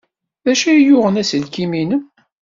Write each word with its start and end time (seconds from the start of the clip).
D 0.45 0.47
acu 0.51 0.67
ay 0.71 0.79
yuɣen 0.85 1.19
aselkim-nnem? 1.21 2.03